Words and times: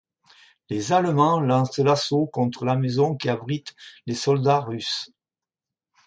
Les 0.71 0.93
Allemands 0.93 1.39
lancent 1.39 1.77
l'assaut 1.77 2.25
contre 2.25 2.65
la 2.65 2.75
maison 2.75 3.15
qui 3.15 3.29
abrite 3.29 3.75
les 4.07 4.15
soldats 4.15 4.61
russes. 4.61 5.11